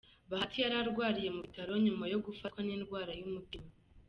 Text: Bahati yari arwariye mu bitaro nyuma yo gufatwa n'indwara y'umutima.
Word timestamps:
Bahati 0.29 0.57
yari 0.63 0.75
arwariye 0.81 1.29
mu 1.35 1.39
bitaro 1.45 1.73
nyuma 1.85 2.05
yo 2.13 2.19
gufatwa 2.25 2.59
n'indwara 2.63 3.11
y'umutima. 3.19 3.69